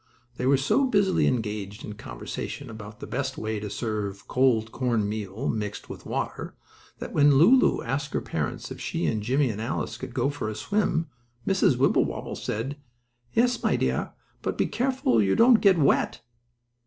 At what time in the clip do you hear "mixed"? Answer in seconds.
5.47-5.91